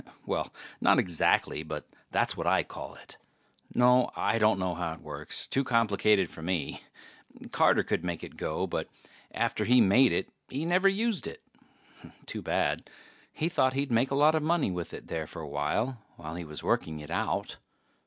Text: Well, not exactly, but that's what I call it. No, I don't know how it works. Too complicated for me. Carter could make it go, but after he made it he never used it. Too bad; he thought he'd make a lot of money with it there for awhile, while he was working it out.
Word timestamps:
Well, 0.25 0.51
not 0.81 0.97
exactly, 0.97 1.61
but 1.61 1.87
that's 2.09 2.35
what 2.35 2.47
I 2.47 2.63
call 2.63 2.95
it. 2.95 3.17
No, 3.75 4.09
I 4.15 4.39
don't 4.39 4.57
know 4.57 4.73
how 4.73 4.93
it 4.93 5.01
works. 5.01 5.45
Too 5.45 5.63
complicated 5.63 6.27
for 6.27 6.41
me. 6.41 6.81
Carter 7.51 7.83
could 7.83 8.03
make 8.03 8.23
it 8.23 8.35
go, 8.35 8.65
but 8.65 8.89
after 9.35 9.63
he 9.63 9.79
made 9.79 10.11
it 10.11 10.27
he 10.49 10.65
never 10.65 10.89
used 10.89 11.27
it. 11.27 11.43
Too 12.25 12.41
bad; 12.41 12.89
he 13.31 13.47
thought 13.47 13.73
he'd 13.73 13.91
make 13.91 14.09
a 14.09 14.15
lot 14.15 14.33
of 14.33 14.41
money 14.41 14.71
with 14.71 14.91
it 14.91 15.05
there 15.05 15.27
for 15.27 15.43
awhile, 15.43 15.99
while 16.15 16.33
he 16.33 16.45
was 16.45 16.63
working 16.63 16.99
it 16.99 17.11
out. 17.11 17.57